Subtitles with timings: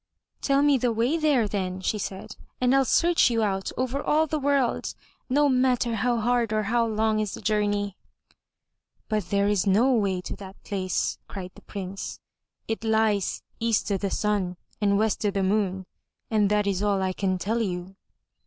[0.41, 4.25] "Tell me the way there then," she said, "and I'll search you out over all
[4.25, 4.95] the world,
[5.29, 7.95] no matter how hard or how long is the journey."
[9.09, 12.19] "But there is no way to that place," cried the Prince.
[12.67, 15.85] "It lies EAST O' THE SUN AND WEST O' THE MOON
[16.31, 17.95] and that is all I can tell you."